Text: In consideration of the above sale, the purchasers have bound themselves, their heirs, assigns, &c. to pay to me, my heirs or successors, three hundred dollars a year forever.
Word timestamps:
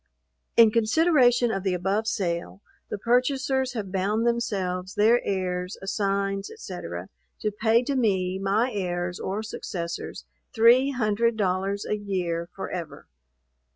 In 0.57 0.71
consideration 0.71 1.51
of 1.51 1.61
the 1.61 1.75
above 1.75 2.07
sale, 2.07 2.63
the 2.89 2.97
purchasers 2.97 3.73
have 3.73 3.91
bound 3.91 4.25
themselves, 4.25 4.95
their 4.95 5.21
heirs, 5.23 5.77
assigns, 5.79 6.49
&c. 6.57 6.73
to 7.41 7.51
pay 7.51 7.83
to 7.83 7.95
me, 7.95 8.39
my 8.39 8.71
heirs 8.73 9.19
or 9.19 9.43
successors, 9.43 10.25
three 10.55 10.89
hundred 10.89 11.37
dollars 11.37 11.85
a 11.87 11.97
year 11.97 12.49
forever. 12.55 13.05